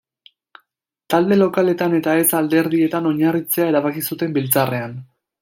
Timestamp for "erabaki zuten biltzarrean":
3.75-4.99